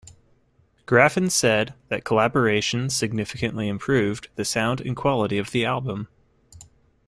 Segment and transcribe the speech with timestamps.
[0.87, 6.07] Graffin said that collaboration significantly improved the sound and quality of the album.